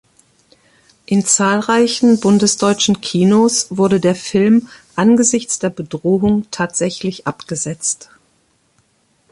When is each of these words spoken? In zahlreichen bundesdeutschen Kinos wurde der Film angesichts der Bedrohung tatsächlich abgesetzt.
In 1.05 1.23
zahlreichen 1.23 2.19
bundesdeutschen 2.19 3.01
Kinos 3.01 3.67
wurde 3.69 3.99
der 3.99 4.15
Film 4.15 4.67
angesichts 4.95 5.59
der 5.59 5.69
Bedrohung 5.69 6.47
tatsächlich 6.49 7.27
abgesetzt. 7.27 8.09